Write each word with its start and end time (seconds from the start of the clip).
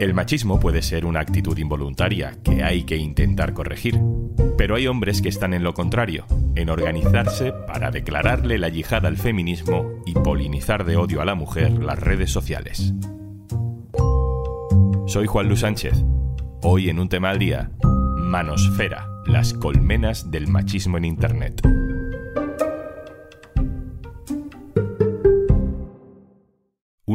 El 0.00 0.12
machismo 0.12 0.58
puede 0.58 0.82
ser 0.82 1.06
una 1.06 1.20
actitud 1.20 1.56
involuntaria 1.56 2.36
que 2.42 2.64
hay 2.64 2.82
que 2.82 2.96
intentar 2.96 3.54
corregir, 3.54 4.00
pero 4.58 4.74
hay 4.74 4.88
hombres 4.88 5.22
que 5.22 5.28
están 5.28 5.54
en 5.54 5.62
lo 5.62 5.72
contrario, 5.72 6.26
en 6.56 6.68
organizarse 6.68 7.52
para 7.52 7.92
declararle 7.92 8.58
la 8.58 8.68
yihad 8.68 9.06
al 9.06 9.16
feminismo 9.16 10.02
y 10.04 10.14
polinizar 10.14 10.84
de 10.84 10.96
odio 10.96 11.20
a 11.20 11.24
la 11.24 11.36
mujer 11.36 11.72
las 11.72 11.98
redes 11.98 12.30
sociales. 12.30 12.92
Soy 15.06 15.26
Juan 15.26 15.46
Luis 15.46 15.60
Sánchez. 15.60 16.04
Hoy 16.62 16.88
en 16.88 16.98
un 16.98 17.08
tema 17.08 17.30
al 17.30 17.38
día, 17.38 17.70
Manosfera, 18.16 19.06
las 19.26 19.54
colmenas 19.54 20.30
del 20.30 20.48
machismo 20.48 20.98
en 20.98 21.04
Internet. 21.04 21.62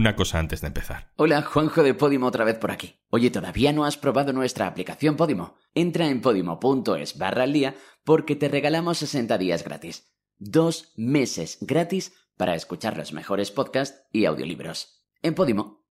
Una 0.09 0.15
cosa 0.15 0.39
antes 0.39 0.61
de 0.61 0.67
empezar. 0.67 1.11
Hola, 1.17 1.43
Juanjo 1.43 1.83
de 1.83 1.93
Podimo 1.93 2.25
otra 2.25 2.43
vez 2.43 2.57
por 2.57 2.71
aquí. 2.71 2.95
Oye, 3.11 3.29
¿todavía 3.29 3.73
no 3.73 3.85
has 3.85 3.95
probado 3.95 4.33
nuestra 4.33 4.65
aplicación 4.65 5.15
Podimo? 5.15 5.53
Entra 5.75 6.07
en 6.07 6.19
podimo.es 6.19 7.19
barra 7.19 7.43
al 7.43 7.53
día 7.53 7.75
porque 8.03 8.35
te 8.35 8.47
regalamos 8.47 8.97
60 8.97 9.37
días 9.37 9.63
gratis. 9.63 10.11
Dos 10.39 10.93
meses 10.95 11.59
gratis 11.61 12.13
para 12.37 12.55
escuchar 12.55 12.97
los 12.97 13.13
mejores 13.13 13.51
podcasts 13.51 14.01
y 14.11 14.25
audiolibros. 14.25 15.05
En 15.21 15.35
Podimo. 15.35 15.85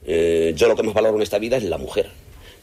Eh, 0.00 0.54
yo 0.56 0.66
lo 0.66 0.74
que 0.74 0.82
más 0.82 0.94
valoro 0.94 1.16
en 1.16 1.22
esta 1.22 1.38
vida 1.38 1.58
es 1.58 1.64
la 1.64 1.76
mujer. 1.76 2.08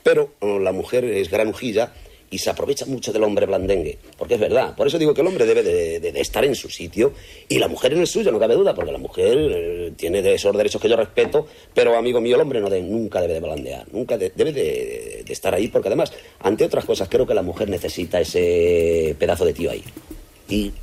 Pero 0.02 0.34
oh, 0.40 0.58
la 0.58 0.72
mujer 0.72 1.06
es 1.06 1.30
granujilla 1.30 1.94
y 2.35 2.38
se 2.38 2.49
aprovecha 2.49 2.85
mucho 2.85 3.13
del 3.13 3.23
hombre 3.23 3.45
blandengue, 3.45 3.98
porque 4.17 4.34
es 4.34 4.39
verdad. 4.41 4.75
Por 4.75 4.88
eso 4.88 4.99
digo 4.99 5.13
que 5.13 5.21
el 5.21 5.27
hombre 5.27 5.45
debe 5.45 5.63
de, 5.63 6.20
estar 6.20 6.44
en 6.44 6.53
su 6.53 6.70
sitio 6.70 7.13
y 7.48 7.59
la 7.59 7.70
mujer 7.70 7.94
en 7.94 7.99
el 7.99 8.08
suyo, 8.08 8.30
no 8.30 8.39
cabe 8.39 8.55
duda, 8.55 8.75
porque 8.75 8.91
la 8.91 8.98
mujer 8.98 9.38
eh, 9.39 9.94
tiene 9.95 10.20
esos 10.34 10.55
derechos 10.58 10.81
que 10.81 10.89
yo 10.89 10.98
respeto, 10.98 11.48
pero 11.73 11.95
amigo 11.95 12.20
mío, 12.20 12.35
el 12.35 12.41
hombre 12.41 12.59
no 12.59 12.67
nunca 12.69 13.22
debe 13.22 13.36
de 13.36 13.39
blandear, 13.39 13.86
nunca 13.94 14.17
debe 14.17 14.52
de, 14.52 15.23
estar 15.30 15.55
ahí, 15.55 15.69
porque 15.69 15.88
además, 15.88 16.11
ante 16.42 16.66
otras 16.66 16.83
cosas, 16.83 17.08
creo 17.08 17.25
que 17.25 17.33
la 17.33 17.42
mujer 17.42 17.69
necesita 17.69 18.19
ese 18.19 19.16
pedazo 19.17 19.45
de 19.45 19.53
tío 19.53 19.72
ahí. 19.72 19.83
Y 20.49 20.73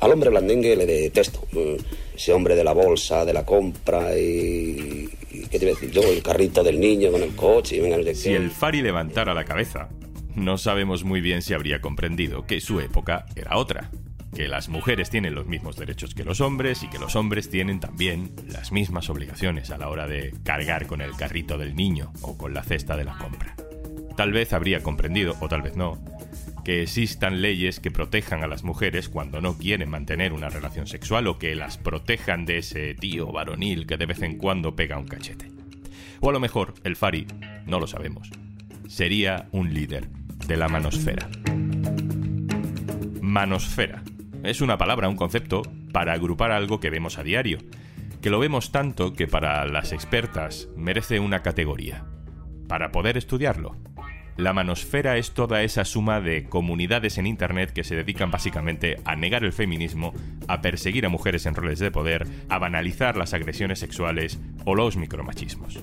al 0.00 0.10
hombre 0.10 0.30
blandengue 0.30 0.74
le 0.74 0.86
detesto. 0.86 1.40
Eh, 1.54 1.76
ese 2.16 2.32
hombre 2.32 2.54
de 2.54 2.64
la 2.64 2.72
bolsa, 2.72 3.24
de 3.24 3.32
la 3.34 3.44
compra 3.44 4.16
y... 4.16 5.08
¿Qué 5.50 5.58
te 5.58 5.66
iba 5.66 5.72
a 5.72 5.74
decir 5.74 5.90
yo? 5.90 6.00
El 6.02 6.22
carrito 6.22 6.62
del 6.62 6.78
niño 6.78 7.10
con 7.10 7.20
el 7.20 7.34
coche 7.34 7.76
y 7.76 7.80
venga, 7.80 7.96
no 7.96 8.14
Si 8.14 8.32
el 8.32 8.50
Fari 8.52 8.82
levantara 8.82 9.34
la 9.34 9.44
cabeza 9.44 9.88
no 10.34 10.58
sabemos 10.58 11.04
muy 11.04 11.20
bien 11.20 11.42
si 11.42 11.54
habría 11.54 11.80
comprendido 11.80 12.46
que 12.46 12.60
su 12.60 12.80
época 12.80 13.26
era 13.36 13.56
otra, 13.56 13.90
que 14.34 14.48
las 14.48 14.68
mujeres 14.68 15.10
tienen 15.10 15.34
los 15.34 15.46
mismos 15.46 15.76
derechos 15.76 16.14
que 16.14 16.24
los 16.24 16.40
hombres 16.40 16.82
y 16.82 16.88
que 16.88 16.98
los 16.98 17.14
hombres 17.14 17.48
tienen 17.48 17.78
también 17.80 18.32
las 18.48 18.72
mismas 18.72 19.08
obligaciones 19.08 19.70
a 19.70 19.78
la 19.78 19.88
hora 19.88 20.08
de 20.08 20.34
cargar 20.42 20.86
con 20.86 21.00
el 21.00 21.12
carrito 21.16 21.56
del 21.56 21.76
niño 21.76 22.12
o 22.22 22.36
con 22.36 22.52
la 22.52 22.64
cesta 22.64 22.96
de 22.96 23.04
la 23.04 23.16
compra. 23.16 23.54
Tal 24.16 24.32
vez 24.32 24.52
habría 24.52 24.82
comprendido, 24.82 25.36
o 25.40 25.48
tal 25.48 25.62
vez 25.62 25.76
no, 25.76 26.02
que 26.64 26.82
existan 26.82 27.42
leyes 27.42 27.78
que 27.78 27.90
protejan 27.90 28.42
a 28.42 28.46
las 28.46 28.64
mujeres 28.64 29.08
cuando 29.08 29.40
no 29.40 29.56
quieren 29.56 29.90
mantener 29.90 30.32
una 30.32 30.48
relación 30.48 30.86
sexual 30.86 31.26
o 31.26 31.38
que 31.38 31.54
las 31.54 31.78
protejan 31.78 32.44
de 32.44 32.58
ese 32.58 32.94
tío 32.94 33.30
varonil 33.30 33.86
que 33.86 33.96
de 33.96 34.06
vez 34.06 34.22
en 34.22 34.38
cuando 34.38 34.74
pega 34.74 34.98
un 34.98 35.06
cachete. 35.06 35.50
O 36.20 36.30
a 36.30 36.32
lo 36.32 36.40
mejor 36.40 36.74
el 36.84 36.96
Fari, 36.96 37.26
no 37.66 37.78
lo 37.78 37.86
sabemos, 37.86 38.30
sería 38.88 39.48
un 39.52 39.74
líder 39.74 40.08
de 40.46 40.56
la 40.56 40.68
manosfera. 40.68 41.28
Manosfera. 43.20 44.02
Es 44.42 44.60
una 44.60 44.76
palabra, 44.76 45.08
un 45.08 45.16
concepto, 45.16 45.62
para 45.92 46.12
agrupar 46.12 46.52
algo 46.52 46.80
que 46.80 46.90
vemos 46.90 47.18
a 47.18 47.22
diario, 47.22 47.58
que 48.20 48.30
lo 48.30 48.38
vemos 48.38 48.72
tanto 48.72 49.12
que 49.12 49.26
para 49.26 49.64
las 49.66 49.92
expertas 49.92 50.68
merece 50.76 51.20
una 51.20 51.42
categoría. 51.42 52.04
Para 52.68 52.90
poder 52.90 53.16
estudiarlo, 53.16 53.76
la 54.36 54.52
manosfera 54.52 55.16
es 55.16 55.32
toda 55.32 55.62
esa 55.62 55.84
suma 55.84 56.20
de 56.20 56.44
comunidades 56.44 57.18
en 57.18 57.26
Internet 57.26 57.72
que 57.72 57.84
se 57.84 57.94
dedican 57.94 58.30
básicamente 58.30 58.98
a 59.04 59.14
negar 59.14 59.44
el 59.44 59.52
feminismo, 59.52 60.12
a 60.48 60.60
perseguir 60.60 61.06
a 61.06 61.08
mujeres 61.08 61.46
en 61.46 61.54
roles 61.54 61.78
de 61.78 61.92
poder, 61.92 62.26
a 62.48 62.58
banalizar 62.58 63.16
las 63.16 63.32
agresiones 63.32 63.78
sexuales 63.78 64.40
o 64.64 64.74
los 64.74 64.96
micromachismos. 64.96 65.78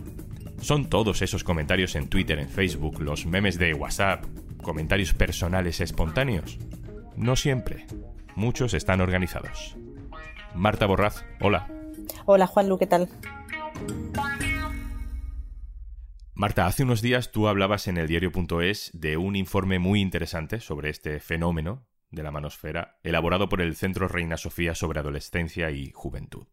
Son 0.62 0.90
todos 0.90 1.22
esos 1.22 1.44
comentarios 1.44 1.96
en 1.96 2.08
Twitter, 2.08 2.38
en 2.40 2.50
Facebook, 2.50 3.02
los 3.02 3.26
memes 3.26 3.58
de 3.58 3.74
WhatsApp, 3.74 4.26
comentarios 4.62 5.14
personales 5.14 5.82
espontáneos? 5.82 6.58
No 7.16 7.36
siempre. 7.36 7.86
Muchos 8.36 8.74
están 8.74 9.02
organizados. 9.02 9.76
Marta 10.56 10.86
Borraz, 10.86 11.26
hola. 11.40 11.68
Hola 12.26 12.48
Juanlu, 12.48 12.78
¿qué 12.78 12.88
tal? 12.88 13.10
Marta, 16.34 16.66
hace 16.66 16.84
unos 16.84 17.02
días 17.02 17.32
tú 17.32 17.48
hablabas 17.48 17.88
en 17.88 17.98
el 17.98 18.08
diario.es 18.08 18.92
de 18.94 19.18
un 19.18 19.36
informe 19.36 19.80
muy 19.80 20.02
interesante 20.02 20.60
sobre 20.60 20.90
este 20.90 21.20
fenómeno 21.20 21.86
de 22.10 22.24
la 22.24 22.32
manosfera, 22.32 23.00
elaborado 23.04 23.48
por 23.48 23.62
el 23.62 23.76
Centro 23.76 24.08
Reina 24.08 24.38
Sofía 24.38 24.76
sobre 24.76 25.00
Adolescencia 25.00 25.72
y 25.72 25.92
Juventud. 25.92 26.48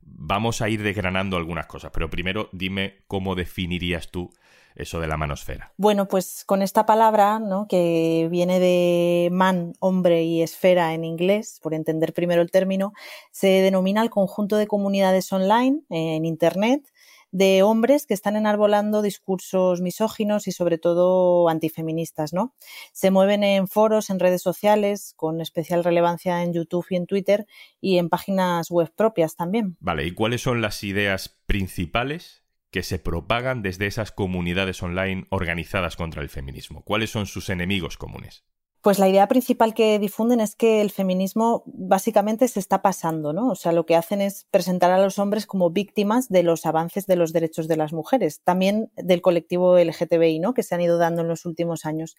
Vamos 0.00 0.62
a 0.62 0.68
ir 0.68 0.82
desgranando 0.82 1.36
algunas 1.36 1.66
cosas, 1.66 1.90
pero 1.92 2.10
primero 2.10 2.48
dime 2.52 3.04
cómo 3.06 3.34
definirías 3.34 4.10
tú 4.10 4.32
eso 4.74 5.00
de 5.00 5.06
la 5.06 5.16
manosfera? 5.16 5.72
Bueno, 5.76 6.08
pues 6.08 6.44
con 6.46 6.62
esta 6.62 6.86
palabra, 6.86 7.38
¿no? 7.38 7.66
que 7.68 8.28
viene 8.30 8.60
de 8.60 9.28
man, 9.32 9.74
hombre 9.80 10.24
y 10.24 10.42
esfera 10.42 10.94
en 10.94 11.04
inglés, 11.04 11.58
por 11.62 11.74
entender 11.74 12.12
primero 12.12 12.42
el 12.42 12.50
término, 12.50 12.92
se 13.30 13.48
denomina 13.48 14.02
el 14.02 14.10
conjunto 14.10 14.56
de 14.56 14.66
comunidades 14.66 15.32
online 15.32 15.82
en 15.90 16.24
Internet 16.24 16.92
de 17.32 17.62
hombres 17.62 18.06
que 18.06 18.14
están 18.14 18.36
enarbolando 18.36 19.02
discursos 19.02 19.80
misóginos 19.80 20.46
y 20.46 20.52
sobre 20.52 20.78
todo 20.78 21.48
antifeministas, 21.48 22.34
¿no? 22.34 22.54
Se 22.92 23.10
mueven 23.10 23.42
en 23.42 23.68
foros, 23.68 24.10
en 24.10 24.20
redes 24.20 24.42
sociales, 24.42 25.14
con 25.16 25.40
especial 25.40 25.82
relevancia 25.82 26.42
en 26.42 26.52
YouTube 26.52 26.86
y 26.90 26.96
en 26.96 27.06
Twitter 27.06 27.46
y 27.80 27.96
en 27.96 28.10
páginas 28.10 28.70
web 28.70 28.92
propias 28.94 29.34
también. 29.34 29.76
Vale, 29.80 30.06
¿y 30.06 30.12
cuáles 30.12 30.42
son 30.42 30.60
las 30.60 30.84
ideas 30.84 31.40
principales 31.46 32.41
que 32.72 32.82
se 32.82 32.98
propagan 32.98 33.62
desde 33.62 33.86
esas 33.86 34.10
comunidades 34.10 34.82
online 34.82 35.26
organizadas 35.30 35.94
contra 35.94 36.22
el 36.22 36.30
feminismo? 36.30 36.82
¿Cuáles 36.82 37.10
son 37.10 37.26
sus 37.26 37.50
enemigos 37.50 37.96
comunes? 37.96 38.44
Pues 38.80 38.98
la 38.98 39.08
idea 39.08 39.28
principal 39.28 39.74
que 39.74 40.00
difunden 40.00 40.40
es 40.40 40.56
que 40.56 40.80
el 40.80 40.90
feminismo 40.90 41.62
básicamente 41.66 42.48
se 42.48 42.58
está 42.58 42.82
pasando, 42.82 43.32
¿no? 43.32 43.50
O 43.50 43.54
sea, 43.54 43.70
lo 43.70 43.86
que 43.86 43.94
hacen 43.94 44.20
es 44.20 44.48
presentar 44.50 44.90
a 44.90 44.98
los 44.98 45.20
hombres 45.20 45.46
como 45.46 45.70
víctimas 45.70 46.28
de 46.28 46.42
los 46.42 46.66
avances 46.66 47.06
de 47.06 47.14
los 47.14 47.32
derechos 47.32 47.68
de 47.68 47.76
las 47.76 47.92
mujeres, 47.92 48.40
también 48.42 48.90
del 48.96 49.22
colectivo 49.22 49.78
LGTBI, 49.78 50.40
¿no? 50.40 50.52
Que 50.52 50.64
se 50.64 50.74
han 50.74 50.80
ido 50.80 50.98
dando 50.98 51.22
en 51.22 51.28
los 51.28 51.46
últimos 51.46 51.84
años. 51.84 52.16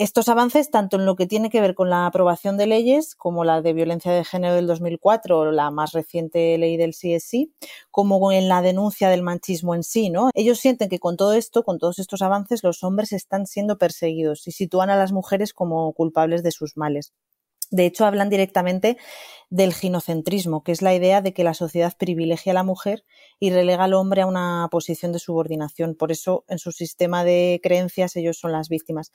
Estos 0.00 0.30
avances, 0.30 0.70
tanto 0.70 0.96
en 0.96 1.04
lo 1.04 1.14
que 1.14 1.26
tiene 1.26 1.50
que 1.50 1.60
ver 1.60 1.74
con 1.74 1.90
la 1.90 2.06
aprobación 2.06 2.56
de 2.56 2.66
leyes, 2.66 3.14
como 3.14 3.44
la 3.44 3.60
de 3.60 3.74
violencia 3.74 4.10
de 4.10 4.24
género 4.24 4.54
del 4.54 4.66
2004 4.66 5.38
o 5.38 5.50
la 5.52 5.70
más 5.70 5.92
reciente 5.92 6.56
ley 6.56 6.78
del 6.78 6.94
CSI, 6.94 7.52
como 7.90 8.32
en 8.32 8.48
la 8.48 8.62
denuncia 8.62 9.10
del 9.10 9.22
machismo 9.22 9.74
en 9.74 9.82
sí, 9.82 10.08
¿no? 10.08 10.30
Ellos 10.32 10.58
sienten 10.58 10.88
que 10.88 10.98
con 10.98 11.18
todo 11.18 11.34
esto, 11.34 11.64
con 11.64 11.78
todos 11.78 11.98
estos 11.98 12.22
avances, 12.22 12.64
los 12.64 12.82
hombres 12.82 13.12
están 13.12 13.46
siendo 13.46 13.76
perseguidos 13.76 14.48
y 14.48 14.52
sitúan 14.52 14.88
a 14.88 14.96
las 14.96 15.12
mujeres 15.12 15.52
como 15.52 15.92
culpables 15.92 16.42
de 16.42 16.52
sus 16.52 16.78
males. 16.78 17.12
De 17.70 17.84
hecho, 17.84 18.06
hablan 18.06 18.30
directamente 18.30 18.96
del 19.50 19.74
ginocentrismo, 19.74 20.64
que 20.64 20.72
es 20.72 20.80
la 20.80 20.94
idea 20.94 21.20
de 21.20 21.34
que 21.34 21.44
la 21.44 21.52
sociedad 21.52 21.94
privilegia 21.98 22.52
a 22.52 22.54
la 22.54 22.64
mujer 22.64 23.04
y 23.38 23.50
relega 23.50 23.84
al 23.84 23.92
hombre 23.92 24.22
a 24.22 24.26
una 24.26 24.66
posición 24.70 25.12
de 25.12 25.18
subordinación. 25.18 25.94
Por 25.94 26.10
eso, 26.10 26.44
en 26.48 26.58
su 26.58 26.72
sistema 26.72 27.22
de 27.22 27.60
creencias, 27.62 28.16
ellos 28.16 28.38
son 28.38 28.52
las 28.52 28.70
víctimas 28.70 29.12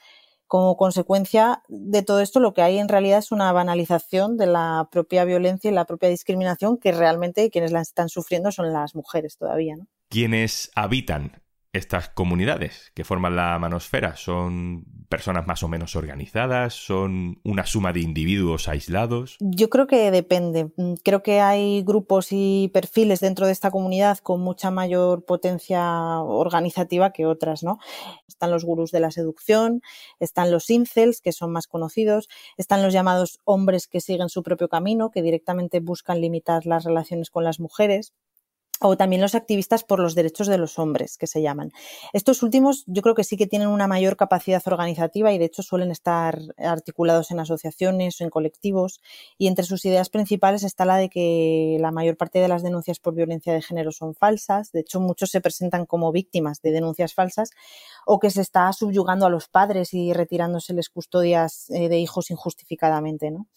como 0.48 0.78
consecuencia 0.78 1.64
de 1.68 2.04
todo 2.04 2.20
esto, 2.20 2.40
lo 2.40 2.54
que 2.54 2.62
hay 2.62 2.78
en 2.78 2.88
realidad 2.88 3.20
es 3.20 3.32
una 3.32 3.52
banalización 3.52 4.38
de 4.38 4.48
la 4.48 4.88
propia 4.92 5.26
violencia 5.26 5.72
y 5.72 5.74
la 5.74 5.86
propia 5.86 6.10
discriminación 6.10 6.78
que 6.78 6.92
realmente 6.92 7.50
quienes 7.50 7.72
la 7.72 7.82
están 7.82 8.10
sufriendo 8.10 8.52
son 8.52 8.72
las 8.72 8.96
mujeres 8.96 9.38
todavía. 9.38 9.76
¿no? 9.76 9.88
Quienes 10.10 10.72
habitan 10.76 11.42
estas 11.76 12.10
comunidades 12.10 12.92
que 12.96 13.04
forman 13.04 13.36
la 13.36 13.60
manosfera 13.60 14.16
son 14.16 14.86
personas 15.10 15.46
más 15.46 15.62
o 15.62 15.68
menos 15.68 15.96
organizadas, 15.96 16.74
son 16.74 17.40
una 17.44 17.66
suma 17.66 17.92
de 17.92 18.00
individuos 18.00 18.70
aislados. 18.70 19.36
Yo 19.40 19.70
creo 19.70 19.86
que 19.86 20.10
depende. 20.10 20.72
Mm, 20.78 20.94
creo 21.04 21.22
que 21.22 21.42
hay 21.42 21.84
grupos 21.84 22.28
y 22.32 22.72
perfiles 22.74 23.20
dentro 23.20 23.46
de 23.46 23.52
esta 23.52 23.72
comunidad 23.72 24.20
con 24.20 24.40
mucha 24.42 24.72
mayor 24.72 25.26
potencia 25.26 26.22
organizativa 26.22 27.12
que 27.12 27.26
otras, 27.26 27.64
¿no? 27.64 27.78
Están 28.28 28.52
los 28.52 28.64
gurús 28.64 28.92
de 28.92 29.02
la 29.02 29.12
seducción, 29.12 29.82
están 30.20 30.52
los 30.52 30.70
incels, 30.70 31.20
que 31.20 31.34
son 31.34 31.52
más 31.52 31.68
conocidos, 31.68 32.30
están 32.58 32.84
los 32.84 32.94
llamados 32.94 33.40
hombres 33.44 33.88
que 33.88 34.00
siguen 34.00 34.30
su 34.30 34.44
propio 34.44 34.70
camino, 34.70 35.12
que 35.12 35.22
directamente 35.22 35.82
buscan 35.82 36.22
limitar 36.22 36.66
las 36.66 36.86
relaciones 36.86 37.30
con 37.30 37.44
las 37.44 37.60
mujeres 37.60 38.14
o 38.82 38.98
también 38.98 39.22
los 39.22 39.36
activistas 39.36 39.84
por 39.84 40.00
los 40.00 40.16
derechos 40.16 40.48
de 40.48 40.58
los 40.58 40.80
hombres, 40.80 41.18
que 41.18 41.28
se 41.28 41.42
llaman. 41.42 41.72
Estos 42.14 42.44
últimos 42.44 42.84
yo 42.88 43.02
creo 43.02 43.16
que 43.16 43.24
sí 43.24 43.38
que 43.38 43.48
tienen 43.48 43.70
una 43.70 43.88
mayor 43.88 44.18
capacidad 44.18 44.62
organizativa 44.66 45.32
y 45.32 45.38
de 45.38 45.46
hecho 45.46 45.64
suelen 45.64 45.92
estar 45.92 46.40
articulados 46.58 47.32
en 47.32 47.40
asociaciones 47.40 48.20
o 48.20 48.24
en 48.24 48.30
colectivos 48.30 49.02
y 49.38 49.48
entre 49.48 49.66
sus 49.66 49.86
ideas 49.86 50.10
principales 50.10 50.64
está 50.64 50.86
la 50.86 50.98
de 50.98 51.10
que 51.10 51.78
la 51.80 51.92
mayor 51.92 52.18
parte 52.18 52.40
de 52.40 52.48
las 52.48 52.64
denuncias 52.64 53.00
por 53.00 53.16
violencia 53.16 53.54
de 53.54 53.62
género 53.62 53.92
son 53.92 54.14
falsas, 54.16 54.72
de 54.72 54.82
hecho 54.82 55.00
muchos 55.00 55.32
se 55.32 55.42
presentan 55.42 55.86
como 55.86 56.12
víctimas 56.12 56.62
de 56.62 56.72
denuncias 56.72 57.14
falsas 57.14 57.52
o 58.06 58.20
que 58.20 58.30
se 58.30 58.42
está 58.42 58.72
subyugando 58.72 59.26
a 59.26 59.30
los 59.30 59.48
padres 59.48 59.94
y 59.94 60.14
retirándoseles 60.14 60.90
custodias 60.90 61.70
eh, 61.70 61.90
de 61.90 62.00
hijos 62.00 62.32
injustificadamente. 62.32 63.32
¿no? 63.32 63.48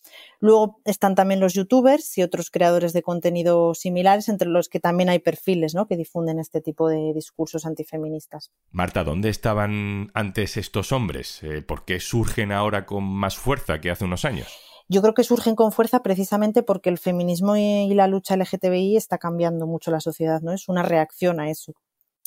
Luego 0.40 0.80
están 0.84 1.14
también 1.14 1.40
los 1.40 1.54
youtubers 1.54 2.16
y 2.18 2.22
otros 2.22 2.50
creadores 2.50 2.92
de 2.92 3.02
contenido 3.02 3.74
similares, 3.74 4.28
entre 4.28 4.48
los 4.48 4.68
que 4.68 4.80
también 4.80 5.08
hay 5.08 5.18
perfiles 5.18 5.74
¿no? 5.74 5.86
que 5.86 5.96
difunden 5.96 6.38
este 6.38 6.60
tipo 6.60 6.88
de 6.88 7.12
discursos 7.14 7.66
antifeministas. 7.66 8.50
Marta, 8.70 9.04
¿dónde 9.04 9.28
estaban 9.28 10.10
antes 10.14 10.56
estos 10.56 10.92
hombres? 10.92 11.42
Eh, 11.42 11.62
¿Por 11.62 11.84
qué 11.84 12.00
surgen 12.00 12.52
ahora 12.52 12.86
con 12.86 13.04
más 13.04 13.36
fuerza 13.36 13.80
que 13.80 13.90
hace 13.90 14.04
unos 14.04 14.24
años? 14.24 14.48
Yo 14.90 15.02
creo 15.02 15.12
que 15.12 15.22
surgen 15.22 15.54
con 15.54 15.70
fuerza 15.70 16.02
precisamente 16.02 16.62
porque 16.62 16.88
el 16.88 16.96
feminismo 16.96 17.56
y 17.56 17.92
la 17.92 18.06
lucha 18.06 18.36
LGTBI 18.36 18.96
está 18.96 19.18
cambiando 19.18 19.66
mucho 19.66 19.90
la 19.90 20.00
sociedad, 20.00 20.40
¿no? 20.40 20.52
Es 20.52 20.66
una 20.66 20.82
reacción 20.82 21.40
a 21.40 21.50
eso. 21.50 21.74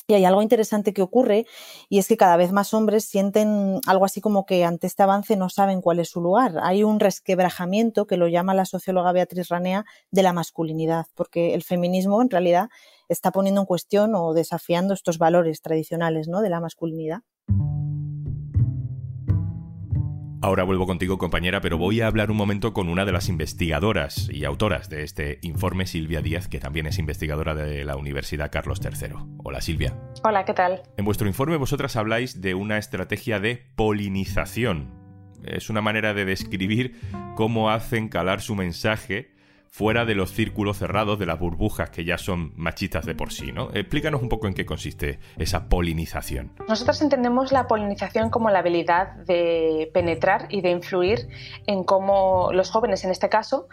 Y 0.08 0.14
hay 0.14 0.24
algo 0.24 0.42
interesante 0.42 0.92
que 0.92 1.02
ocurre 1.02 1.46
y 1.88 1.98
es 1.98 2.08
que 2.08 2.16
cada 2.16 2.36
vez 2.36 2.52
más 2.52 2.74
hombres 2.74 3.04
sienten 3.04 3.80
algo 3.86 4.04
así 4.04 4.20
como 4.20 4.46
que 4.46 4.64
ante 4.64 4.86
este 4.86 5.02
avance 5.02 5.36
no 5.36 5.48
saben 5.48 5.80
cuál 5.80 6.00
es 6.00 6.10
su 6.10 6.20
lugar. 6.20 6.54
Hay 6.62 6.82
un 6.82 6.98
resquebrajamiento 7.00 8.06
que 8.06 8.16
lo 8.16 8.28
llama 8.28 8.54
la 8.54 8.64
socióloga 8.64 9.12
Beatriz 9.12 9.48
Ranea 9.48 9.84
de 10.10 10.22
la 10.22 10.32
masculinidad, 10.32 11.06
porque 11.14 11.54
el 11.54 11.62
feminismo 11.62 12.20
en 12.20 12.30
realidad 12.30 12.68
está 13.08 13.30
poniendo 13.30 13.60
en 13.60 13.66
cuestión 13.66 14.14
o 14.14 14.34
desafiando 14.34 14.94
estos 14.94 15.18
valores 15.18 15.62
tradicionales 15.62 16.28
¿no? 16.28 16.40
de 16.40 16.50
la 16.50 16.60
masculinidad. 16.60 17.20
Ahora 20.44 20.64
vuelvo 20.64 20.88
contigo, 20.88 21.18
compañera, 21.18 21.60
pero 21.60 21.78
voy 21.78 22.00
a 22.00 22.08
hablar 22.08 22.32
un 22.32 22.36
momento 22.36 22.72
con 22.72 22.88
una 22.88 23.04
de 23.04 23.12
las 23.12 23.28
investigadoras 23.28 24.28
y 24.28 24.44
autoras 24.44 24.90
de 24.90 25.04
este 25.04 25.38
informe, 25.42 25.86
Silvia 25.86 26.20
Díaz, 26.20 26.48
que 26.48 26.58
también 26.58 26.88
es 26.88 26.98
investigadora 26.98 27.54
de 27.54 27.84
la 27.84 27.96
Universidad 27.96 28.50
Carlos 28.50 28.80
III. 28.82 29.14
Hola, 29.44 29.60
Silvia. 29.60 29.96
Hola, 30.24 30.44
¿qué 30.44 30.52
tal? 30.52 30.82
En 30.96 31.04
vuestro 31.04 31.28
informe 31.28 31.56
vosotras 31.58 31.94
habláis 31.94 32.40
de 32.40 32.56
una 32.56 32.76
estrategia 32.76 33.38
de 33.38 33.70
polinización. 33.76 34.92
Es 35.44 35.70
una 35.70 35.80
manera 35.80 36.12
de 36.12 36.24
describir 36.24 36.98
cómo 37.36 37.70
hacen 37.70 38.08
calar 38.08 38.40
su 38.40 38.56
mensaje 38.56 39.30
fuera 39.72 40.04
de 40.04 40.14
los 40.14 40.30
círculos 40.32 40.76
cerrados, 40.76 41.18
de 41.18 41.24
las 41.24 41.38
burbujas 41.38 41.88
que 41.88 42.04
ya 42.04 42.18
son 42.18 42.52
machistas 42.56 43.06
de 43.06 43.14
por 43.14 43.32
sí, 43.32 43.52
¿no? 43.52 43.70
Explícanos 43.72 44.20
un 44.20 44.28
poco 44.28 44.46
en 44.46 44.52
qué 44.52 44.66
consiste 44.66 45.18
esa 45.38 45.70
polinización. 45.70 46.52
Nosotros 46.68 47.00
entendemos 47.00 47.52
la 47.52 47.66
polinización 47.66 48.28
como 48.28 48.50
la 48.50 48.58
habilidad 48.58 49.14
de 49.24 49.90
penetrar 49.94 50.46
y 50.50 50.60
de 50.60 50.72
influir 50.72 51.26
en 51.66 51.84
cómo 51.84 52.50
los 52.52 52.70
jóvenes, 52.70 53.02
en 53.04 53.12
este 53.12 53.30
caso, 53.30 53.66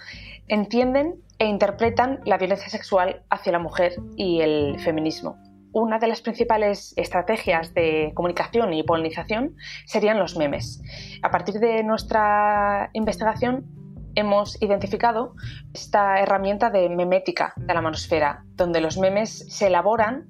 entienden 0.48 1.16
e 1.38 1.48
interpretan 1.48 2.22
la 2.24 2.38
violencia 2.38 2.70
sexual 2.70 3.24
hacia 3.30 3.52
la 3.52 3.60
mujer 3.60 3.92
y 4.16 4.40
el 4.40 4.80
feminismo 4.80 5.38
una 5.72 6.00
de 6.00 6.08
las 6.08 6.22
principales 6.22 6.94
estrategias 6.98 7.76
de 7.76 8.12
comunicación 8.16 8.74
y 8.74 8.82
polinización 8.82 9.56
serían 9.86 10.18
los 10.18 10.36
memes. 10.36 10.82
A 11.22 11.30
partir 11.30 11.60
de 11.60 11.84
nuestra 11.84 12.90
investigación 12.94 13.79
hemos 14.16 14.62
identificado 14.62 15.36
esta 15.74 16.20
herramienta 16.20 16.70
de 16.70 16.90
memética 16.90 17.54
de 17.56 17.74
la 17.74 17.82
manosfera, 17.82 18.44
donde 18.56 18.82
los 18.82 18.98
memes 18.98 19.46
se 19.50 19.68
elaboran 19.68 20.28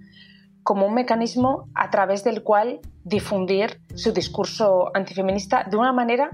como 0.64 0.86
un 0.86 0.94
mecanismo 0.94 1.70
a 1.74 1.90
través 1.90 2.24
del 2.24 2.44
cual 2.44 2.80
difundir 3.04 3.81
su 3.96 4.12
discurso 4.12 4.92
antifeminista 4.94 5.64
de 5.64 5.78
una 5.78 5.94
manera 5.94 6.30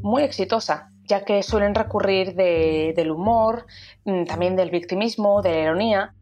muy 0.00 0.22
exitosa, 0.22 0.90
ya 1.04 1.24
que 1.24 1.42
suelen 1.42 1.74
recurrir 1.74 2.34
del 2.34 3.10
humor, 3.10 3.66
mm, 4.04 4.24
también 4.24 4.56
del 4.56 4.70
victimismo, 4.70 5.42
de 5.42 5.50
la 5.50 5.60
ironía. 5.60 6.14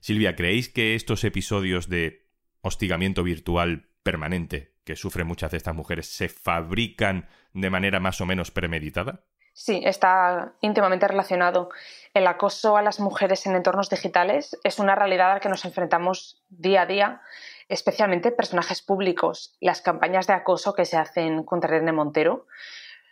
Silvia, 0.00 0.34
¿creéis 0.34 0.68
que 0.68 0.94
estos 0.94 1.24
episodios 1.24 1.88
de 1.88 2.26
hostigamiento 2.60 3.22
virtual 3.22 3.88
permanente 4.02 4.71
que 4.84 4.96
sufren 4.96 5.26
muchas 5.26 5.50
de 5.50 5.56
estas 5.56 5.74
mujeres 5.74 6.06
se 6.06 6.28
fabrican 6.28 7.28
de 7.52 7.70
manera 7.70 8.00
más 8.00 8.20
o 8.20 8.26
menos 8.26 8.50
premeditada? 8.50 9.24
Sí, 9.54 9.82
está 9.84 10.54
íntimamente 10.60 11.06
relacionado. 11.06 11.68
El 12.14 12.26
acoso 12.26 12.76
a 12.76 12.82
las 12.82 13.00
mujeres 13.00 13.46
en 13.46 13.54
entornos 13.54 13.90
digitales 13.90 14.58
es 14.64 14.78
una 14.78 14.94
realidad 14.94 15.30
a 15.30 15.34
la 15.34 15.40
que 15.40 15.50
nos 15.50 15.64
enfrentamos 15.64 16.42
día 16.48 16.82
a 16.82 16.86
día, 16.86 17.22
especialmente 17.68 18.32
personajes 18.32 18.80
públicos. 18.80 19.54
Las 19.60 19.82
campañas 19.82 20.26
de 20.26 20.32
acoso 20.32 20.74
que 20.74 20.86
se 20.86 20.96
hacen 20.96 21.44
contra 21.44 21.76
Irene 21.76 21.92
Montero 21.92 22.46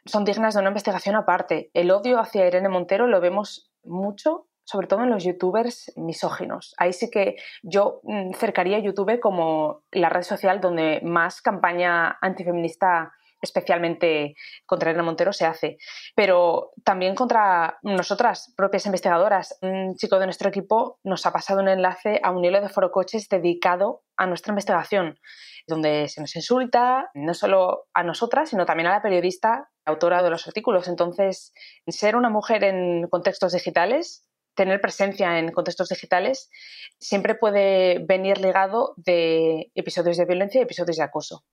son 0.06 0.24
dignas 0.24 0.54
de 0.54 0.60
una 0.60 0.70
investigación 0.70 1.14
aparte. 1.14 1.70
El 1.74 1.90
odio 1.90 2.18
hacia 2.18 2.46
Irene 2.46 2.70
Montero 2.70 3.06
lo 3.06 3.20
vemos 3.20 3.70
mucho 3.84 4.46
sobre 4.70 4.86
todo 4.86 5.02
en 5.02 5.10
los 5.10 5.24
youtubers 5.24 5.92
misóginos. 5.96 6.74
Ahí 6.78 6.92
sí 6.92 7.10
que 7.10 7.34
yo 7.62 8.00
mm, 8.04 8.34
cercaría 8.34 8.78
YouTube 8.78 9.18
como 9.18 9.82
la 9.90 10.08
red 10.08 10.22
social 10.22 10.60
donde 10.60 11.00
más 11.02 11.42
campaña 11.42 12.16
antifeminista 12.20 13.12
especialmente 13.42 14.34
contra 14.66 14.90
Elena 14.90 15.02
Montero 15.02 15.32
se 15.32 15.46
hace, 15.46 15.78
pero 16.14 16.72
también 16.84 17.14
contra 17.14 17.78
nosotras, 17.82 18.52
propias 18.56 18.86
investigadoras. 18.86 19.58
Un 19.62 19.96
chico 19.96 20.18
de 20.18 20.26
nuestro 20.26 20.48
equipo 20.48 20.98
nos 21.04 21.24
ha 21.26 21.32
pasado 21.32 21.60
un 21.60 21.68
enlace 21.68 22.20
a 22.22 22.30
un 22.30 22.44
hilo 22.44 22.60
de 22.60 22.68
forocoches 22.68 23.28
dedicado 23.28 24.02
a 24.16 24.26
nuestra 24.26 24.52
investigación, 24.52 25.18
donde 25.66 26.08
se 26.08 26.20
nos 26.20 26.36
insulta 26.36 27.10
no 27.14 27.34
solo 27.34 27.86
a 27.94 28.02
nosotras, 28.02 28.50
sino 28.50 28.66
también 28.66 28.88
a 28.88 28.92
la 28.92 29.02
periodista 29.02 29.70
autora 29.86 30.22
de 30.22 30.30
los 30.30 30.46
artículos. 30.46 30.88
Entonces, 30.88 31.52
ser 31.86 32.16
una 32.16 32.28
mujer 32.28 32.64
en 32.64 33.08
contextos 33.08 33.52
digitales 33.52 34.26
tener 34.60 34.78
presencia 34.78 35.38
en 35.38 35.52
contextos 35.52 35.88
digitales 35.88 36.50
siempre 36.98 37.34
puede 37.34 37.98
venir 38.00 38.36
ligado 38.36 38.92
de 38.98 39.72
episodios 39.74 40.18
de 40.18 40.26
violencia 40.26 40.60
y 40.60 40.64
episodios 40.64 40.98
de 40.98 41.04
acoso. 41.04 41.46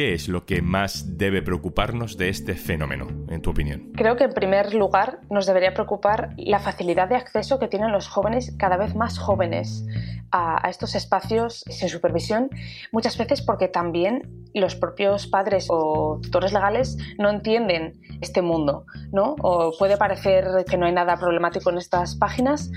¿Qué 0.00 0.14
es 0.14 0.30
lo 0.30 0.46
que 0.46 0.62
más 0.62 1.18
debe 1.18 1.42
preocuparnos 1.42 2.16
de 2.16 2.30
este 2.30 2.54
fenómeno, 2.54 3.06
en 3.28 3.42
tu 3.42 3.50
opinión? 3.50 3.92
Creo 3.94 4.16
que 4.16 4.24
en 4.24 4.32
primer 4.32 4.72
lugar 4.72 5.20
nos 5.28 5.44
debería 5.44 5.74
preocupar 5.74 6.30
la 6.38 6.58
facilidad 6.58 7.06
de 7.06 7.16
acceso 7.16 7.58
que 7.58 7.68
tienen 7.68 7.92
los 7.92 8.08
jóvenes, 8.08 8.56
cada 8.58 8.78
vez 8.78 8.94
más 8.94 9.18
jóvenes, 9.18 9.84
a, 10.32 10.66
estos 10.70 10.94
espacios 10.94 11.64
sin 11.68 11.90
supervisión, 11.90 12.48
muchas 12.92 13.18
veces 13.18 13.42
porque 13.42 13.68
también 13.68 14.22
los 14.54 14.74
propios 14.74 15.26
padres 15.26 15.66
o 15.68 16.18
tutores 16.22 16.54
legales 16.54 16.96
no 17.18 17.28
entienden 17.28 18.00
este 18.22 18.40
mundo, 18.40 18.86
¿no? 19.12 19.36
O 19.42 19.72
puede 19.78 19.98
parecer 19.98 20.64
que 20.66 20.78
no 20.78 20.86
hay 20.86 20.92
nada 20.92 21.18
problemático 21.18 21.68
en 21.68 21.76
estas 21.76 22.16
páginas, 22.16 22.70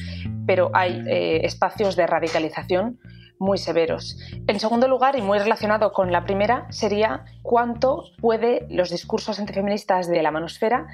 pero 0.45 0.71
hay 0.73 1.01
eh, 1.07 1.45
espacios 1.45 1.95
de 1.95 2.05
radicalización 2.05 2.99
muy 3.43 3.57
severos. 3.57 4.17
En 4.47 4.59
segundo 4.59 4.87
lugar, 4.87 5.17
y 5.17 5.21
muy 5.21 5.37
relacionado 5.37 5.91
con 5.91 6.11
la 6.11 6.23
primera, 6.23 6.65
sería 6.71 7.25
cuánto 7.41 8.05
puede 8.19 8.65
los 8.69 8.89
discursos 8.89 9.39
antifeministas 9.39 10.07
de 10.07 10.23
la 10.23 10.31
manosfera 10.31 10.87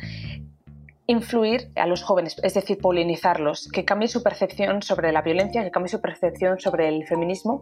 influir 1.05 1.71
a 1.75 1.87
los 1.87 2.03
jóvenes, 2.03 2.39
es 2.43 2.53
decir, 2.53 2.77
polinizarlos, 2.77 3.67
que 3.73 3.83
cambien 3.83 4.09
su 4.09 4.21
percepción 4.21 4.83
sobre 4.83 5.11
la 5.11 5.23
violencia, 5.23 5.63
que 5.63 5.71
cambien 5.71 5.89
su 5.89 6.01
percepción 6.01 6.59
sobre 6.59 6.87
el 6.87 7.07
feminismo 7.07 7.61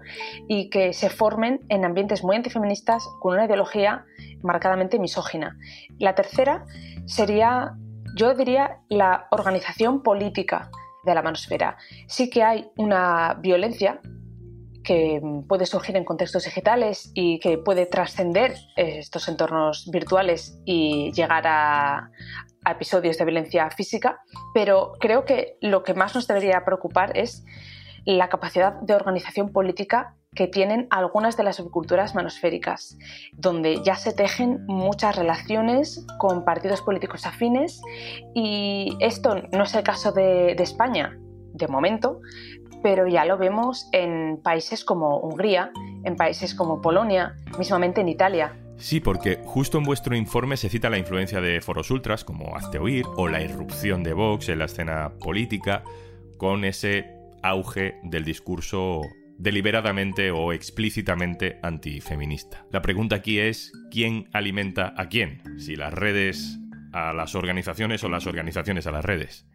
y 0.49 0.69
que 0.69 0.91
se 0.91 1.09
formen 1.09 1.61
en 1.69 1.85
ambientes 1.85 2.25
muy 2.25 2.35
antifeministas 2.35 3.07
con 3.21 3.35
una 3.35 3.45
ideología 3.45 4.03
marcadamente 4.41 4.99
misógina. 4.99 5.55
La 5.97 6.13
tercera 6.13 6.65
sería, 7.05 7.77
yo 8.17 8.33
diría, 8.33 8.79
la 8.89 9.27
organización 9.31 10.03
política 10.03 10.69
de 11.05 11.15
la 11.15 11.21
manosfera. 11.21 11.77
Sí 12.07 12.29
que 12.29 12.43
hay 12.43 12.69
una 12.75 13.35
violencia 13.39 14.01
que 14.87 15.21
puede 15.49 15.65
surgir 15.65 15.97
en 15.97 16.05
contextos 16.05 16.45
digitales 16.45 17.11
y 17.13 17.39
que 17.39 17.57
puede 17.57 17.87
trascender 17.87 18.55
estos 18.77 19.27
entornos 19.27 19.89
virtuales 19.91 20.57
y 20.63 21.11
llegar 21.11 21.45
a, 21.45 22.09
episodios 22.69 23.17
de 23.17 23.23
violencia 23.23 23.69
física, 23.69 24.19
pero 24.53 24.93
creo 24.99 25.23
que 25.23 25.57
lo 25.61 25.83
que 25.83 25.93
más 25.93 26.15
nos 26.15 26.27
debería 26.27 26.65
preocupar 26.65 27.17
es 27.17 27.45
la 28.05 28.27
capacidad 28.27 28.73
de 28.81 28.93
organización 28.93 29.53
política 29.53 30.15
que 30.35 30.47
tienen 30.47 30.87
algunas 30.89 31.37
de 31.37 31.43
las 31.43 31.55
subculturas 31.57 32.13
manosféricas, 32.13 32.97
donde 33.31 33.81
ya 33.83 33.95
se 33.95 34.11
tejen 34.11 34.65
muchas 34.67 35.15
relaciones 35.15 36.05
con 36.17 36.43
partidos 36.43 36.81
políticos 36.81 37.25
afines 37.25 37.81
y 38.35 38.97
esto 38.99 39.35
no 39.53 39.63
es 39.63 39.73
el 39.73 39.83
caso 39.83 40.11
de 40.11 40.51
España, 40.51 41.17
de 41.53 41.67
momento, 41.67 42.19
pero 42.81 43.07
ya 43.07 43.25
lo 43.25 43.37
vemos 43.37 43.89
en 43.91 44.39
países 44.41 44.83
como 44.83 45.19
Hungría, 45.19 45.71
en 46.03 46.15
países 46.15 46.53
como 46.53 46.81
Polonia, 46.81 47.35
mismamente 47.57 48.01
en 48.01 48.09
Italia. 48.09 48.53
Sí, 48.77 48.99
porque 48.99 49.39
justo 49.43 49.79
en 49.79 49.83
vuestro 49.83 50.15
informe 50.15 50.55
se 50.55 50.69
cita 50.69 50.89
la 50.89 50.99
influencia 50.99 51.41
de 51.41 51.61
foros 51.61 51.89
ultras 51.89 52.23
como 52.23 52.55
Hazte 52.55 52.77
Oír 52.77 53.05
o 53.15 53.27
la 53.27 53.41
irrupción 53.41 54.03
de 54.03 54.13
Vox 54.13 54.49
en 54.49 54.59
la 54.59 54.65
escena 54.65 55.13
política 55.19 55.83
con 56.37 56.63
ese 56.63 57.17
auge 57.41 57.95
del 58.03 58.23
discurso 58.23 59.01
deliberadamente 59.37 60.31
o 60.31 60.53
explícitamente 60.53 61.59
antifeminista. 61.63 62.65
La 62.71 62.81
pregunta 62.81 63.15
aquí 63.15 63.39
es 63.39 63.71
¿quién 63.91 64.29
alimenta 64.33 64.93
a 64.95 65.09
quién? 65.09 65.41
Si 65.57 65.75
las 65.75 65.93
redes 65.93 66.59
a 66.93 67.13
las 67.13 67.35
organizaciones 67.35 68.03
o 68.03 68.09
las 68.09 68.27
organizaciones 68.27 68.87
a 68.87 68.91
las 68.91 69.05
redes. 69.05 69.45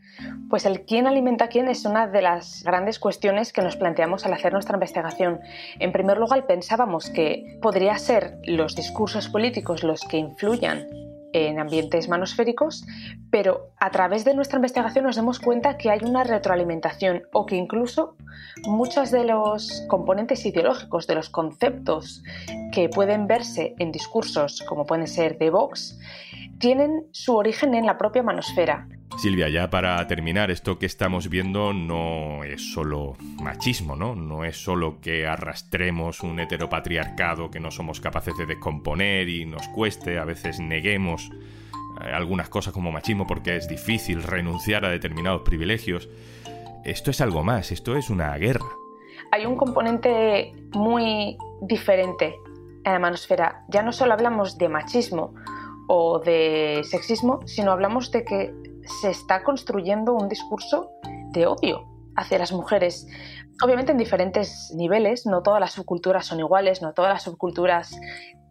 Pues 0.48 0.66
el 0.66 0.84
quién 0.84 1.06
alimenta 1.06 1.46
a 1.46 1.48
quién 1.48 1.68
es 1.68 1.84
una 1.84 2.06
de 2.06 2.22
las 2.22 2.62
grandes 2.62 2.98
cuestiones 2.98 3.52
que 3.52 3.62
nos 3.62 3.76
planteamos 3.76 4.26
al 4.26 4.34
hacer 4.34 4.52
nuestra 4.52 4.76
investigación. 4.76 5.40
En 5.78 5.92
primer 5.92 6.18
lugar, 6.18 6.46
pensábamos 6.46 7.10
que 7.10 7.58
podría 7.62 7.96
ser 7.98 8.38
los 8.44 8.74
discursos 8.76 9.28
políticos 9.28 9.82
los 9.82 10.02
que 10.02 10.18
influyan 10.18 10.86
en 11.32 11.58
ambientes 11.58 12.08
manosféricos, 12.08 12.84
pero 13.30 13.70
a 13.78 13.90
través 13.90 14.24
de 14.24 14.34
nuestra 14.34 14.56
investigación 14.56 15.04
nos 15.04 15.16
damos 15.16 15.40
cuenta 15.40 15.76
que 15.76 15.90
hay 15.90 16.00
una 16.02 16.24
retroalimentación 16.24 17.22
o 17.32 17.46
que 17.46 17.56
incluso 17.56 18.16
muchos 18.64 19.10
de 19.10 19.24
los 19.24 19.84
componentes 19.88 20.44
ideológicos, 20.44 21.06
de 21.06 21.14
los 21.14 21.30
conceptos 21.30 22.22
que 22.72 22.88
pueden 22.88 23.26
verse 23.26 23.74
en 23.78 23.92
discursos 23.92 24.62
como 24.62 24.86
pueden 24.86 25.06
ser 25.06 25.38
de 25.38 25.50
Vox, 25.50 25.98
tienen 26.62 27.08
su 27.10 27.34
origen 27.34 27.74
en 27.74 27.86
la 27.86 27.98
propia 27.98 28.22
manosfera. 28.22 28.86
Silvia, 29.18 29.48
ya 29.48 29.68
para 29.68 30.06
terminar, 30.06 30.52
esto 30.52 30.78
que 30.78 30.86
estamos 30.86 31.28
viendo 31.28 31.72
no 31.72 32.44
es 32.44 32.72
solo 32.72 33.16
machismo, 33.42 33.96
¿no? 33.96 34.14
No 34.14 34.44
es 34.44 34.62
solo 34.62 35.00
que 35.00 35.26
arrastremos 35.26 36.22
un 36.22 36.38
heteropatriarcado 36.38 37.50
que 37.50 37.58
no 37.58 37.72
somos 37.72 38.00
capaces 38.00 38.36
de 38.38 38.46
descomponer 38.46 39.28
y 39.28 39.44
nos 39.44 39.66
cueste, 39.70 40.20
a 40.20 40.24
veces 40.24 40.60
neguemos 40.60 41.32
eh, 42.00 42.12
algunas 42.14 42.48
cosas 42.48 42.72
como 42.72 42.92
machismo 42.92 43.26
porque 43.26 43.56
es 43.56 43.66
difícil 43.66 44.22
renunciar 44.22 44.84
a 44.84 44.90
determinados 44.90 45.42
privilegios. 45.42 46.08
Esto 46.84 47.10
es 47.10 47.20
algo 47.20 47.42
más, 47.42 47.72
esto 47.72 47.96
es 47.96 48.08
una 48.08 48.36
guerra. 48.36 48.66
Hay 49.32 49.46
un 49.46 49.56
componente 49.56 50.54
muy 50.74 51.36
diferente 51.60 52.36
en 52.84 52.92
la 52.92 53.00
manosfera. 53.00 53.64
Ya 53.68 53.82
no 53.82 53.90
solo 53.90 54.12
hablamos 54.12 54.58
de 54.58 54.68
machismo 54.68 55.34
o 55.88 56.18
de 56.18 56.82
sexismo, 56.84 57.40
sino 57.46 57.72
hablamos 57.72 58.10
de 58.10 58.24
que 58.24 58.54
se 59.00 59.10
está 59.10 59.42
construyendo 59.44 60.14
un 60.14 60.28
discurso 60.28 60.90
de 61.32 61.46
odio 61.46 61.86
hacia 62.16 62.38
las 62.38 62.52
mujeres. 62.52 63.06
Obviamente 63.62 63.92
en 63.92 63.98
diferentes 63.98 64.72
niveles, 64.76 65.26
no 65.26 65.42
todas 65.42 65.60
las 65.60 65.72
subculturas 65.72 66.26
son 66.26 66.40
iguales, 66.40 66.82
no 66.82 66.92
todas 66.92 67.12
las 67.12 67.22
subculturas 67.22 67.96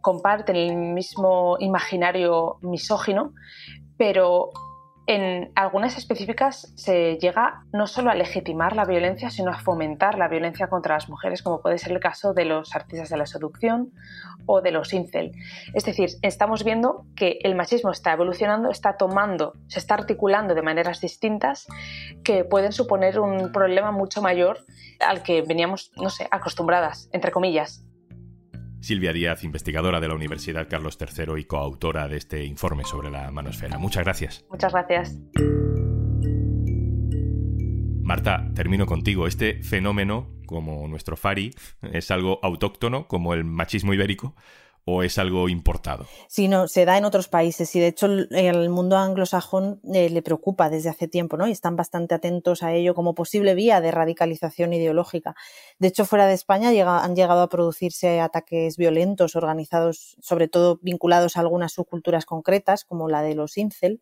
comparten 0.01 0.55
el 0.55 0.75
mismo 0.75 1.57
imaginario 1.59 2.57
misógino, 2.61 3.33
pero 3.97 4.49
en 5.07 5.51
algunas 5.55 5.97
específicas 5.97 6.71
se 6.75 7.17
llega 7.17 7.63
no 7.73 7.87
solo 7.87 8.11
a 8.11 8.15
legitimar 8.15 8.75
la 8.75 8.85
violencia, 8.85 9.29
sino 9.29 9.51
a 9.51 9.59
fomentar 9.59 10.17
la 10.17 10.27
violencia 10.27 10.67
contra 10.67 10.95
las 10.95 11.09
mujeres, 11.09 11.41
como 11.41 11.61
puede 11.61 11.79
ser 11.79 11.91
el 11.91 11.99
caso 11.99 12.33
de 12.33 12.45
los 12.45 12.75
artistas 12.75 13.09
de 13.09 13.17
la 13.17 13.25
seducción 13.25 13.91
o 14.45 14.61
de 14.61 14.71
los 14.71 14.93
incel. 14.93 15.31
Es 15.73 15.85
decir, 15.85 16.11
estamos 16.21 16.63
viendo 16.63 17.05
que 17.15 17.39
el 17.43 17.55
machismo 17.55 17.91
está 17.91 18.13
evolucionando, 18.13 18.69
está 18.69 18.95
tomando, 18.97 19.53
se 19.67 19.79
está 19.79 19.95
articulando 19.95 20.53
de 20.53 20.61
maneras 20.61 21.01
distintas 21.01 21.67
que 22.23 22.43
pueden 22.43 22.71
suponer 22.71 23.19
un 23.19 23.51
problema 23.51 23.91
mucho 23.91 24.21
mayor 24.21 24.65
al 24.99 25.23
que 25.23 25.41
veníamos, 25.41 25.91
no 25.95 26.09
sé, 26.09 26.27
acostumbradas, 26.29 27.09
entre 27.11 27.31
comillas. 27.31 27.83
Silvia 28.81 29.13
Díaz, 29.13 29.43
investigadora 29.43 29.99
de 29.99 30.07
la 30.07 30.15
Universidad 30.15 30.67
Carlos 30.67 30.97
III 30.99 31.39
y 31.39 31.45
coautora 31.45 32.07
de 32.07 32.17
este 32.17 32.43
informe 32.43 32.83
sobre 32.83 33.09
la 33.09 33.31
manosfera. 33.31 33.77
Muchas 33.77 34.03
gracias. 34.03 34.45
Muchas 34.49 34.73
gracias. 34.73 35.19
Marta, 38.03 38.51
termino 38.55 38.85
contigo. 38.87 39.27
Este 39.27 39.63
fenómeno, 39.63 40.27
como 40.45 40.87
nuestro 40.87 41.15
Fari, 41.15 41.51
es 41.81 42.11
algo 42.11 42.39
autóctono, 42.43 43.07
como 43.07 43.33
el 43.33 43.45
machismo 43.45 43.93
ibérico, 43.93 44.35
o 44.85 45.03
es 45.03 45.17
algo 45.17 45.49
importado? 45.49 46.07
Sí, 46.27 46.47
no, 46.47 46.67
se 46.67 46.85
da 46.85 46.97
en 46.97 47.05
otros 47.05 47.27
países 47.27 47.75
y 47.75 47.79
de 47.79 47.87
hecho 47.87 48.07
el, 48.07 48.69
mundo 48.69 48.97
anglosajón 48.97 49.79
eh, 49.93 50.09
le 50.09 50.21
preocupa 50.21 50.69
desde 50.69 50.89
hace 50.89 51.07
tiempo, 51.07 51.37
¿no? 51.37 51.47
Y 51.47 51.51
están 51.51 51.75
bastante 51.75 52.15
atentos 52.15 52.63
a 52.63 52.73
ello 52.73 52.95
como 52.95 53.13
posible 53.13 53.53
vía 53.53 53.81
de 53.81 53.91
radicalización 53.91 54.73
ideológica. 54.73 55.35
De 55.79 55.87
hecho, 55.87 56.05
fuera 56.05 56.25
de 56.25 56.33
España 56.33 56.69
han 56.69 57.15
llegado 57.15 57.41
a 57.41 57.49
producirse 57.49 58.19
ataques 58.19 58.77
violentos 58.77 59.35
organizados, 59.35 60.17
sobre 60.21 60.47
todo 60.47 60.79
vinculados 60.81 61.37
a 61.37 61.41
algunas 61.41 61.73
subculturas 61.73 62.25
concretas, 62.25 62.85
como 62.85 63.09
la 63.09 63.21
de 63.21 63.35
los 63.35 63.57
incel, 63.57 64.01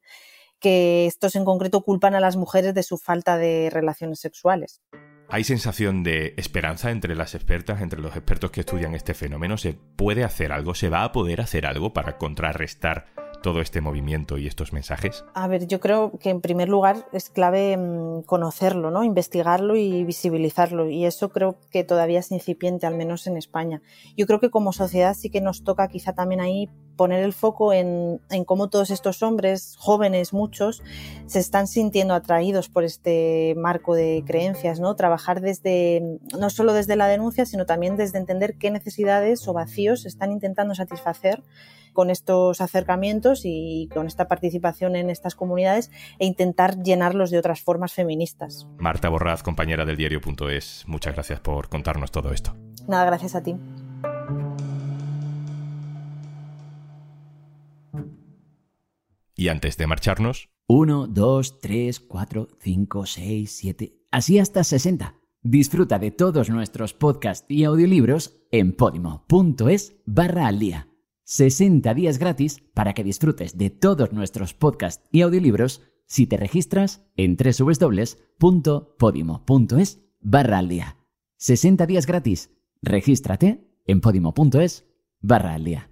que 0.60 1.06
estos 1.06 1.36
en 1.36 1.46
concreto 1.46 1.82
culpan 1.82 2.16
a 2.16 2.20
las 2.20 2.36
mujeres 2.36 2.74
de 2.74 2.84
su 2.84 2.98
falta 2.98 3.38
de 3.38 3.70
relaciones 3.72 4.20
sexuales. 4.20 4.82
¿Hay 5.32 5.44
sensación 5.44 6.02
de 6.02 6.34
esperanza 6.38 6.90
entre 6.90 7.16
las 7.16 7.36
expertas, 7.36 7.82
entre 7.82 8.02
los 8.02 8.16
expertos 8.16 8.50
que 8.50 8.62
estudian 8.62 8.96
este 8.96 9.14
fenómeno? 9.14 9.58
¿Se 9.58 9.74
puede 9.74 10.24
hacer 10.24 10.52
algo? 10.52 10.74
¿Se 10.74 10.90
va 10.90 11.04
a 11.04 11.12
poder 11.12 11.40
hacer 11.40 11.68
algo 11.68 11.94
para 11.94 12.18
contrarrestar 12.18 13.06
todo 13.44 13.62
este 13.62 13.80
movimiento 13.80 14.40
y 14.40 14.48
estos 14.48 14.74
mensajes? 14.74 15.24
A 15.36 15.48
ver, 15.48 15.68
yo 15.68 15.80
creo 15.80 16.14
que 16.20 16.32
en 16.32 16.42
primer 16.42 16.68
lugar 16.68 17.06
es 17.14 17.30
clave 17.30 17.78
mm, 17.78 18.24
conocerlo, 18.24 18.90
¿no? 18.90 19.04
Investigarlo 19.04 19.76
y 19.76 20.04
visibilizarlo. 20.04 20.90
Y 20.90 21.06
eso 21.06 21.30
creo 21.30 21.60
que 21.70 21.84
todavía 21.84 22.22
es 22.22 22.32
incipiente, 22.32 22.88
al 22.88 22.96
menos 22.96 23.28
en 23.28 23.38
España. 23.38 23.84
Yo 24.18 24.26
creo 24.26 24.40
que 24.40 24.50
como 24.50 24.74
sociedad 24.74 25.14
sí 25.14 25.30
que 25.30 25.42
nos 25.42 25.64
toca 25.64 25.90
quizá 25.90 26.14
también 26.14 26.42
ahí 26.42 26.70
poner 27.00 27.24
el 27.24 27.32
foco 27.32 27.72
en, 27.72 28.20
en 28.30 28.44
cómo 28.44 28.68
todos 28.68 28.90
estos 28.90 29.24
hombres, 29.24 29.78
jóvenes 29.80 30.34
muchos, 30.34 30.84
se 31.28 31.40
están 31.40 31.66
sintiendo 31.66 32.14
atraídos 32.14 32.68
por 32.68 32.84
este 32.84 33.56
marco 33.56 33.96
de 33.96 34.22
creencias, 34.28 34.82
¿no? 34.82 34.98
Trabajar 34.98 35.40
desde, 35.40 36.20
no 36.38 36.50
solo 36.50 36.74
desde 36.74 36.98
la 36.98 37.08
denuncia, 37.08 37.46
sino 37.46 37.66
también 37.66 37.96
desde 37.96 38.18
entender 38.18 38.58
qué 38.58 38.70
necesidades 38.70 39.48
o 39.48 39.54
vacíos 39.54 40.06
están 40.06 40.34
intentando 40.34 40.76
satisfacer 40.76 41.42
con 41.94 42.10
estos 42.10 42.60
acercamientos 42.60 43.44
y 43.46 43.88
con 43.94 44.06
esta 44.06 44.28
participación 44.28 44.98
en 44.98 45.10
estas 45.10 45.36
comunidades 45.36 45.92
e 46.20 46.26
intentar 46.26 46.84
llenarlos 46.84 47.32
de 47.32 47.38
otras 47.38 47.62
formas 47.62 47.94
feministas. 47.94 48.68
Marta 48.78 49.08
Borraz, 49.08 49.42
compañera 49.42 49.86
del 49.86 49.96
diario.es, 49.96 50.84
muchas 50.86 51.14
gracias 51.14 51.40
por 51.40 51.70
contarnos 51.70 52.12
todo 52.12 52.34
esto. 52.34 52.58
Nada, 52.90 53.06
gracias 53.06 53.36
a 53.36 53.42
ti. 53.42 53.56
Y 59.40 59.48
antes 59.48 59.78
de 59.78 59.88
marcharnos... 59.88 60.50
1, 60.68 61.08
2, 61.08 61.62
3, 61.62 62.02
4, 62.02 62.48
5, 62.60 63.06
6, 63.06 63.50
7... 63.50 63.96
Así 64.12 64.38
hasta 64.38 64.66
60. 64.66 65.16
Disfruta 65.42 65.98
de 65.98 66.12
todos 66.12 66.50
nuestros 66.50 66.94
podcasts 66.94 67.46
y 67.48 67.64
audiolibros 67.64 68.36
en 68.52 68.74
podimo.es 68.74 69.96
barra 70.06 70.48
al 70.48 70.60
día. 70.60 70.90
60 71.24 71.94
días 71.94 72.20
gratis 72.20 72.62
para 72.74 72.94
que 72.94 73.06
disfrutes 73.06 73.58
de 73.58 73.70
todos 73.70 74.12
nuestros 74.12 74.54
podcasts 74.54 75.08
y 75.10 75.22
audiolibros 75.22 75.84
si 76.06 76.28
te 76.28 76.36
registras 76.36 77.06
en 77.16 77.38
www.podimo.es 77.38 78.02
barra 80.20 80.58
al 80.58 80.68
día. 80.68 80.98
60 81.38 81.86
días 81.86 82.06
gratis. 82.06 82.52
Regístrate 82.82 83.66
en 83.86 84.02
podimo.es 84.02 84.86
barra 85.22 85.54
al 85.54 85.64
día. 85.64 85.90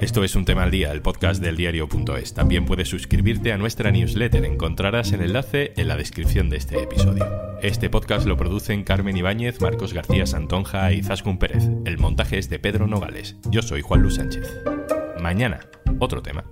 Esto 0.00 0.22
es 0.22 0.36
Un 0.36 0.44
Tema 0.44 0.62
al 0.62 0.70
Día, 0.70 0.92
el 0.92 1.02
podcast 1.02 1.42
del 1.42 1.56
diario.es. 1.56 2.32
También 2.32 2.66
puedes 2.66 2.88
suscribirte 2.88 3.52
a 3.52 3.58
nuestra 3.58 3.90
newsletter. 3.90 4.44
Encontrarás 4.44 5.10
el 5.10 5.22
enlace 5.22 5.72
en 5.76 5.88
la 5.88 5.96
descripción 5.96 6.48
de 6.48 6.56
este 6.56 6.80
episodio. 6.80 7.26
Este 7.62 7.90
podcast 7.90 8.24
lo 8.24 8.36
producen 8.36 8.84
Carmen 8.84 9.16
Ibáñez, 9.16 9.60
Marcos 9.60 9.92
García 9.92 10.24
Santonja 10.24 10.92
y 10.92 11.02
Zascun 11.02 11.40
Pérez. 11.40 11.64
El 11.84 11.98
montaje 11.98 12.38
es 12.38 12.48
de 12.48 12.60
Pedro 12.60 12.86
Nogales. 12.86 13.38
Yo 13.50 13.60
soy 13.60 13.82
Juan 13.82 14.02
Luis 14.02 14.14
Sánchez. 14.14 14.62
Mañana, 15.20 15.58
otro 15.98 16.22
tema. 16.22 16.44